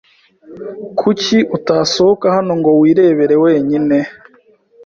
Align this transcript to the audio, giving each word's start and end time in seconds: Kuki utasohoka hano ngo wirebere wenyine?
Kuki 0.99 1.37
utasohoka 1.57 2.25
hano 2.35 2.53
ngo 2.59 2.71
wirebere 2.81 3.35
wenyine? 3.43 3.97